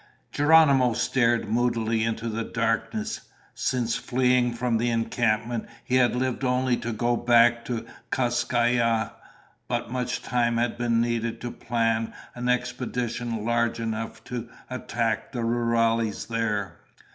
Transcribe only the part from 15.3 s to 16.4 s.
the rurales